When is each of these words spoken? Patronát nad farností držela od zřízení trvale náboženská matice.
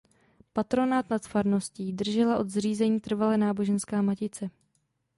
Patronát 0.53 1.09
nad 1.09 1.25
farností 1.27 1.93
držela 1.93 2.37
od 2.37 2.49
zřízení 2.49 2.99
trvale 2.99 3.37
náboženská 3.37 4.01
matice. 4.01 4.49